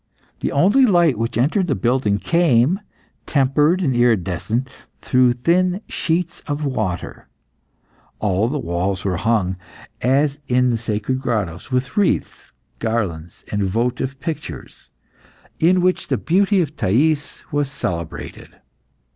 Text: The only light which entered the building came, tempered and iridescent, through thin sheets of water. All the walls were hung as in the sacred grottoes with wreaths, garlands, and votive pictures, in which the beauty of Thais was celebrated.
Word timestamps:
The 0.39 0.51
only 0.51 0.87
light 0.87 1.19
which 1.19 1.37
entered 1.37 1.67
the 1.67 1.75
building 1.75 2.17
came, 2.17 2.79
tempered 3.27 3.83
and 3.83 3.95
iridescent, 3.95 4.67
through 4.99 5.33
thin 5.33 5.81
sheets 5.87 6.39
of 6.47 6.65
water. 6.65 7.27
All 8.17 8.49
the 8.49 8.57
walls 8.57 9.05
were 9.05 9.17
hung 9.17 9.57
as 10.01 10.39
in 10.47 10.71
the 10.71 10.77
sacred 10.79 11.21
grottoes 11.21 11.71
with 11.71 11.97
wreaths, 11.97 12.51
garlands, 12.79 13.43
and 13.51 13.63
votive 13.63 14.19
pictures, 14.19 14.89
in 15.59 15.81
which 15.81 16.07
the 16.07 16.17
beauty 16.17 16.61
of 16.61 16.75
Thais 16.75 17.43
was 17.51 17.69
celebrated. 17.69 18.55